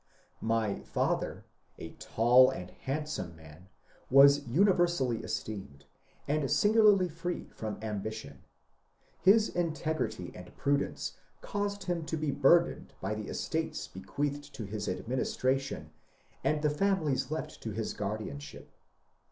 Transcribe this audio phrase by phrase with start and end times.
[0.41, 1.45] My father,
[1.77, 3.69] a tall and handsome man,
[4.09, 5.85] was universaUy esteemed,
[6.27, 8.41] and singularly free from ambition.
[9.19, 14.63] His integrity and prudence caused him to be burdened by the estates be queathed to
[14.65, 15.91] his administration
[16.43, 18.71] and the families left to his 16 MONCURE DANIEL CONWAY guardianship.